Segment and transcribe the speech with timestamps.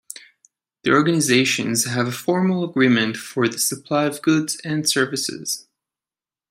[0.81, 5.67] The organisations have a formal agreement for the supply of goods and services.